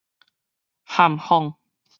[0.87, 1.53] 譀仿